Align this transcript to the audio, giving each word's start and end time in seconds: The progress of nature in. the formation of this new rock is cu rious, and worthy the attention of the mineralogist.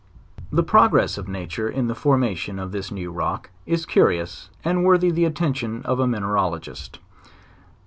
The 0.51 0.63
progress 0.63 1.19
of 1.19 1.27
nature 1.27 1.69
in. 1.69 1.85
the 1.85 1.93
formation 1.93 2.57
of 2.57 2.71
this 2.71 2.89
new 2.91 3.11
rock 3.11 3.51
is 3.67 3.85
cu 3.85 3.99
rious, 4.01 4.47
and 4.65 4.83
worthy 4.83 5.11
the 5.11 5.25
attention 5.25 5.83
of 5.85 5.99
the 5.99 6.07
mineralogist. 6.07 6.97